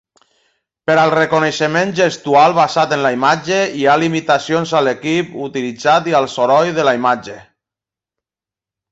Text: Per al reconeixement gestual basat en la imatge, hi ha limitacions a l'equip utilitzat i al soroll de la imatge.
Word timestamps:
Per 0.89 0.93
al 0.99 1.11
reconeixement 1.15 1.91
gestual 1.99 2.55
basat 2.59 2.95
en 2.97 3.03
la 3.07 3.11
imatge, 3.15 3.59
hi 3.81 3.85
ha 3.91 3.97
limitacions 4.03 4.73
a 4.79 4.81
l'equip 4.87 5.29
utilitzat 5.49 6.09
i 6.13 6.15
al 6.21 6.29
soroll 6.37 6.71
de 6.79 6.87
la 6.89 6.95
imatge. 7.01 7.37